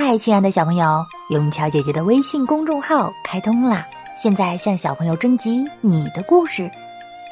[0.00, 3.84] 嗨，亲爱的小朋友，永桥姐姐的微信公众号开通啦！
[4.16, 6.70] 现在向小朋友征集你的故事，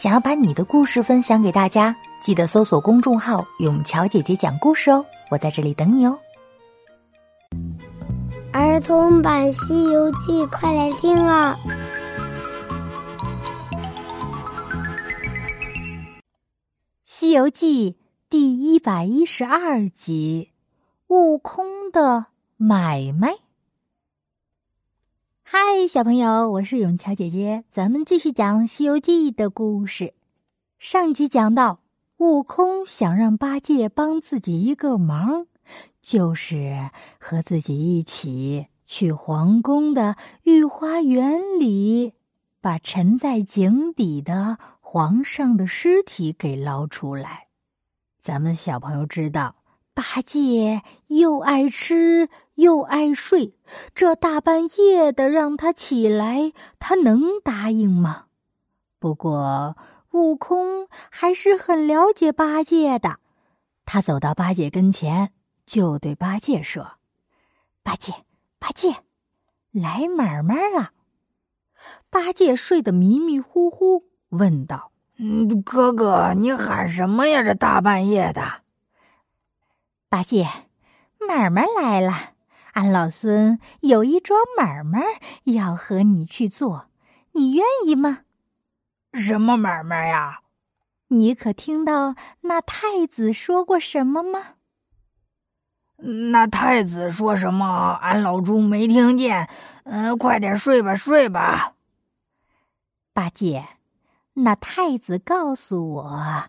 [0.00, 6.16] 想要把你的故事分享给大家，记得搜索公众号“永桥姐姐讲故事”哦，我在这里等你哦。
[8.52, 11.58] 儿童版《西游记》，快来听啊！
[17.04, 17.90] 《西游记》
[18.30, 20.52] 第一百一十二集：
[21.08, 22.26] 悟空的。
[22.64, 23.38] 买卖。
[25.42, 30.14] 嗨，小朋友，我是永桥姐姐，咱们继续讲《西游记》的故事。
[30.78, 31.80] 上集讲到，
[32.18, 35.48] 悟空想让八戒帮自己一个忙，
[36.00, 36.88] 就是
[37.18, 42.12] 和自己一起去皇宫的御花园里，
[42.60, 47.48] 把沉在井底的皇上的尸体给捞出来。
[48.20, 49.56] 咱们小朋友知道。
[49.94, 53.54] 八戒又爱吃又爱睡，
[53.94, 58.26] 这大半夜的让他起来，他能答应吗？
[58.98, 59.76] 不过
[60.12, 63.18] 悟空还是很了解八戒的，
[63.84, 65.32] 他走到八戒跟前，
[65.66, 66.92] 就对八戒说
[67.84, 68.12] ：“八戒，
[68.58, 68.96] 八戒，
[69.72, 70.92] 来买卖了。”
[72.08, 77.42] 八戒睡得迷迷糊糊，问道：“嗯，哥哥，你喊什么呀？
[77.42, 78.61] 这大半夜的。”
[80.12, 80.46] 八戒，
[81.26, 82.34] 买卖来了，
[82.74, 85.00] 俺老孙有一桩买卖
[85.44, 86.90] 要和你去做，
[87.32, 88.18] 你愿意吗？
[89.14, 90.40] 什么买卖呀？
[91.08, 94.56] 你可听到那太子说过什么吗？
[96.30, 97.98] 那太子说什么？
[98.02, 99.48] 俺老猪没听见。
[99.84, 101.72] 嗯，快点睡吧，睡吧。
[103.14, 103.66] 八戒，
[104.34, 106.42] 那太子告诉我。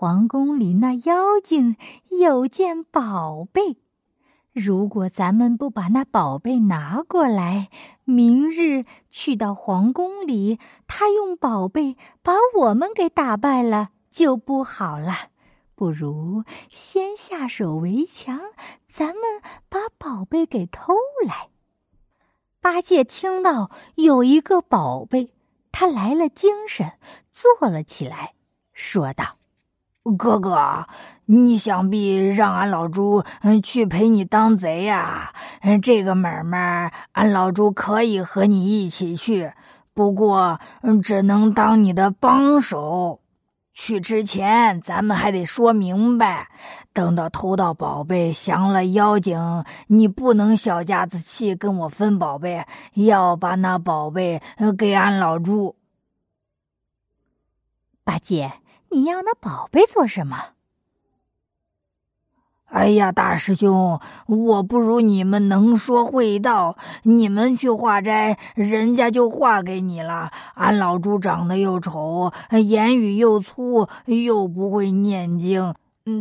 [0.00, 1.76] 皇宫里那妖精
[2.08, 3.76] 有件宝贝，
[4.50, 7.68] 如果咱们不把那宝贝拿过来，
[8.04, 15.12] 明日去到皇宫里，他用宝贝把我们给打败了，就不好了。
[15.74, 18.40] 不如先下手为强，
[18.90, 19.22] 咱们
[19.68, 20.94] 把宝贝给偷
[21.26, 21.50] 来。
[22.62, 25.34] 八戒听到有一个宝贝，
[25.70, 26.90] 他来了精神，
[27.30, 28.32] 坐了起来，
[28.72, 29.39] 说道。
[30.16, 30.86] 哥哥，
[31.26, 35.32] 你想必让俺老猪嗯去陪你当贼呀？
[35.60, 39.52] 嗯，这个买卖俺老猪可以和你一起去，
[39.92, 40.58] 不过
[41.02, 43.20] 只能当你的帮手。
[43.72, 46.48] 去之前咱们还得说明白，
[46.92, 54.42] 等到偷到宝贝降了妖精，你不能小家子气跟我分宝贝，要把那宝贝
[54.76, 55.76] 给俺老猪。
[58.02, 58.59] 八戒。
[58.90, 60.50] 你要那宝贝做什么？
[62.66, 66.76] 哎呀，大师兄，我不如你们能说会道。
[67.02, 70.30] 你们去化斋，人家就化给你了。
[70.54, 75.74] 俺老猪长得又丑，言语又粗，又不会念经，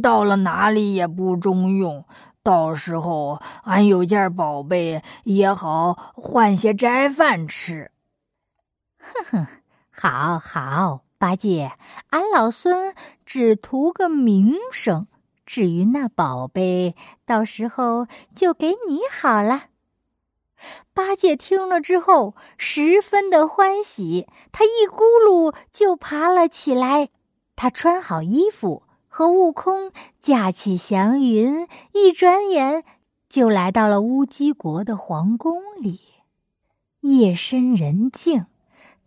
[0.00, 2.04] 到了哪里也不中用。
[2.44, 7.90] 到时候俺有件宝贝也好换些斋饭吃。
[9.00, 9.46] 哼哼，
[9.90, 11.05] 好好。
[11.26, 11.72] 八戒，
[12.10, 12.94] 俺老孙
[13.24, 15.08] 只图个名声，
[15.44, 16.94] 至于那宝贝，
[17.24, 19.64] 到时候就给你好了。
[20.94, 27.08] 八戒听了之后，十分的欢喜，他一咕噜就爬了起来。
[27.56, 32.84] 他穿好衣服，和悟空驾起祥云，一转眼
[33.28, 35.98] 就来到了乌鸡国的皇宫里。
[37.00, 38.46] 夜深人静。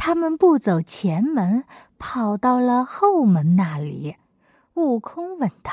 [0.00, 1.64] 他们不走前门，
[1.98, 4.16] 跑到了后门那里。
[4.74, 5.72] 悟空问道：“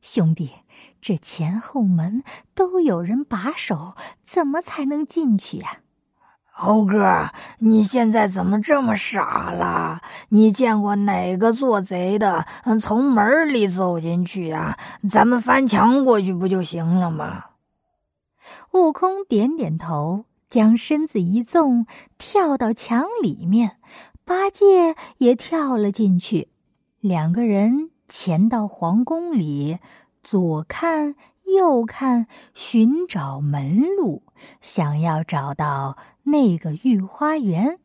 [0.00, 0.50] 兄弟，
[1.02, 3.94] 这前后门都有人把守，
[4.24, 5.80] 怎么才能进去呀？”
[6.50, 10.00] 猴哥，你现在怎么这么傻了？
[10.30, 12.46] 你见过哪个做贼的
[12.80, 14.78] 从门里走进去呀？
[15.10, 17.44] 咱们翻墙过去不就行了吗？
[18.72, 20.24] 悟空点点头。
[20.50, 21.86] 将身子一纵，
[22.18, 23.76] 跳到墙里面，
[24.30, 26.50] 八戒也跳了进去。
[27.00, 29.80] 两个人潜到皇宫里，
[30.22, 31.16] 左看
[31.56, 34.22] 右看，寻找门路，
[34.60, 37.80] 想要找到那个御花园。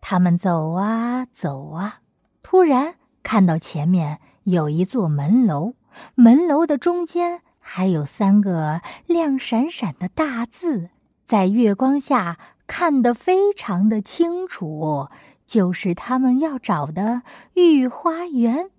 [0.00, 2.00] 他们走啊走啊，
[2.42, 5.74] 突然看到前面有一座门楼，
[6.16, 10.90] 门楼的中间还有三个亮闪闪的大字。
[11.24, 12.36] 在月光下
[12.66, 15.06] 看得非常的清楚，
[15.52, 17.20] 就是他们要找的
[17.52, 18.70] 御花园。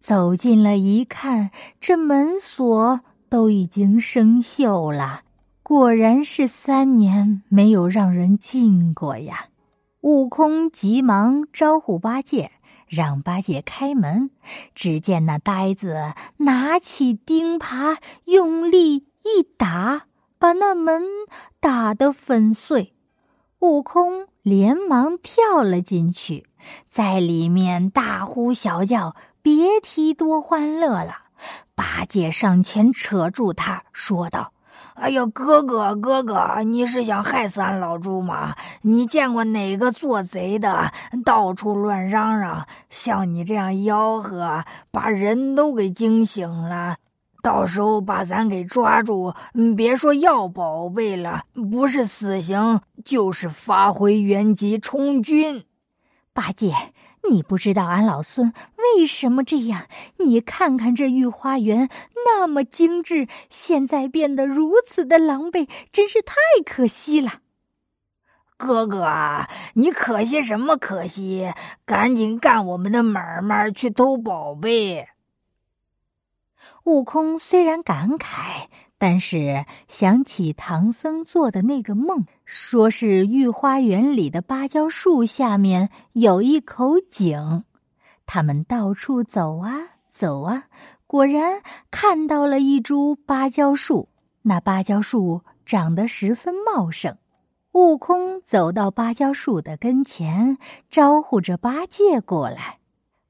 [0.00, 1.50] 走近了一看，
[1.82, 5.20] 这门锁都已经生锈了，
[5.62, 9.48] 果然是三年没有让人进过呀！
[10.00, 12.52] 悟空急忙招呼八戒，
[12.86, 14.30] 让八戒开门。
[14.74, 20.06] 只见那呆子拿起钉耙，用力一打，
[20.38, 21.02] 把那门
[21.60, 22.94] 打得粉碎。
[23.60, 26.46] 悟空连忙跳了进去，
[26.88, 31.16] 在里面大呼小叫，别提多欢乐了。
[31.74, 34.52] 八戒上前扯住他，说道
[34.94, 38.54] ：“哎呀，哥哥，哥哥，你是想害死俺老猪吗？
[38.82, 40.92] 你见过哪个做贼的
[41.24, 46.98] 到处乱嚷嚷，像你这样吆喝，把人都给惊醒了？”
[47.42, 49.34] 到时候把咱给抓住，
[49.76, 55.64] 别说要宝贝了，不是死刑就是发回原籍充军。
[56.32, 56.72] 八戒，
[57.30, 58.52] 你不知道俺老孙
[58.96, 59.86] 为什么这样？
[60.18, 61.88] 你看看这御花园
[62.26, 67.40] 那么精致，现在变得如此的狼狈，真是太可惜了。
[68.56, 71.52] 哥哥啊，你可惜什么可惜？
[71.86, 75.08] 赶紧干我们的买卖去偷宝贝。
[76.84, 78.66] 悟空虽然感慨，
[78.96, 87.64] 但是想起唐僧做的那个梦，说是御花园里的芭蕉树下面有一口井，
[88.26, 90.64] 他们到处走啊走啊，
[91.06, 91.60] 果然
[91.90, 94.08] 看到了一株芭蕉树。
[94.42, 97.18] 那芭蕉树长得十分茂盛，
[97.72, 100.56] 悟空走到芭蕉树的跟前，
[100.90, 102.77] 招呼着八戒过来。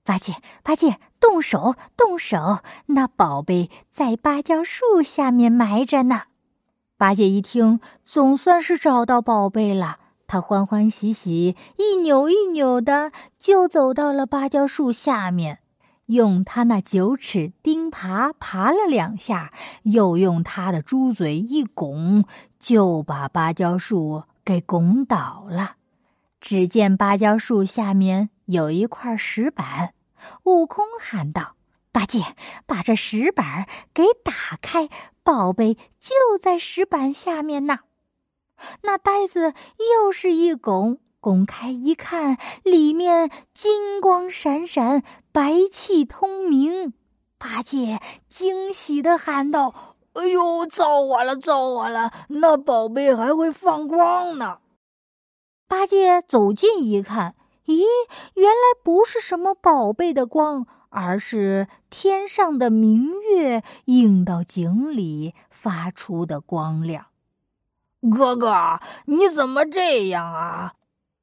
[0.09, 2.61] 八戒，八戒，动手，动手！
[2.87, 6.23] 那宝贝在芭蕉树下面埋着呢。
[6.97, 9.99] 八戒一听，总算是找到宝贝了。
[10.27, 15.59] 他欢欢喜喜，一扭一扭的就走到了芭蕉树下面，
[16.07, 19.53] 用他那九齿钉耙爬了两下，
[19.83, 22.25] 又用他的猪嘴一拱，
[22.59, 25.73] 就把芭蕉树给拱倒了。
[26.41, 29.93] 只见芭蕉树下面有一块石板。
[30.45, 31.55] 悟空喊道
[31.93, 32.21] ：“八戒，
[32.67, 34.89] 把这石板给打开，
[35.23, 37.81] 宝贝就在石板下面呢。”
[38.83, 46.93] 那呆子又是一拱，拱开一看，里面金光闪闪，白气通明。
[47.39, 52.13] 八戒惊喜的喊道：“哎呦，造化了，造化了！
[52.29, 54.59] 那宝贝还会放光呢！”
[55.69, 57.37] 八戒走近一看。
[57.69, 57.85] 咦，
[58.35, 67.09] 原来不是什么宝贝的光，而是天上的明月映到井里发出的光亮。
[68.11, 70.73] 哥哥，你怎么这样啊？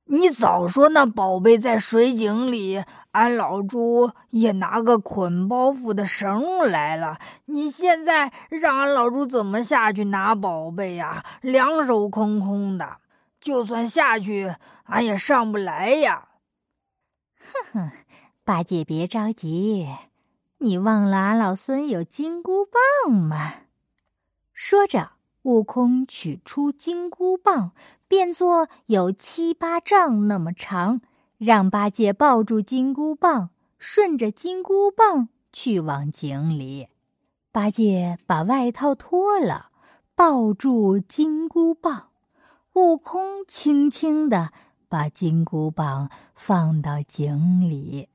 [0.07, 2.83] 你早说那宝贝在水井里，
[3.13, 7.17] 俺老猪也拿个捆包袱的绳来了。
[7.45, 11.25] 你现在让俺老猪怎么下去拿宝贝呀？
[11.41, 12.97] 两手空空的，
[13.41, 14.53] 就算下去，
[14.83, 16.27] 俺也上不来呀。
[17.71, 17.91] 哼哼，
[18.43, 19.87] 八戒别着急，
[20.57, 23.53] 你忘了俺老孙有金箍棒吗？
[24.53, 25.11] 说着，
[25.43, 27.71] 悟空取出金箍棒，
[28.07, 31.01] 变作有七八丈那么长，
[31.37, 36.87] 让八戒抱住金箍棒，顺着金箍棒去往井里。
[37.51, 39.69] 八戒把外套脱了，
[40.15, 42.09] 抱住金箍棒，
[42.73, 44.51] 悟空轻轻的。
[44.87, 48.09] 把金箍棒放到井里，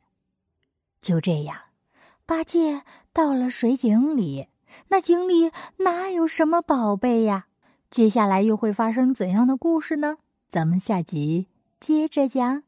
[1.01, 1.57] 就这样，
[2.27, 4.49] 八戒到了水井里。
[4.89, 7.47] 那井里哪有什么宝贝呀？
[7.91, 10.19] 接下来又会发生怎样的故事呢？
[10.49, 11.49] 咱们下集
[11.81, 12.63] 接着讲。